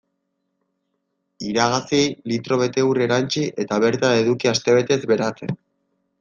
[1.49, 1.99] Iragazi,
[2.31, 5.55] litro bete ur erantsi eta bertan eduki astebetez beratzen.